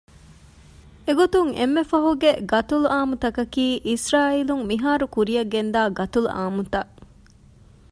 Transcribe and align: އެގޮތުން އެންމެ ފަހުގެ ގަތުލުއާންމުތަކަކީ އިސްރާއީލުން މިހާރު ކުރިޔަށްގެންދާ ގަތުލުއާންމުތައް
އެގޮތުން 1.05 1.51
އެންމެ 1.59 1.83
ފަހުގެ 1.91 2.31
ގަތުލުއާންމުތަކަކީ 2.51 3.65
އިސްރާއީލުން 3.87 4.63
މިހާރު 4.69 5.05
ކުރިޔަށްގެންދާ 5.15 5.81
ގަތުލުއާންމުތައް 5.99 6.91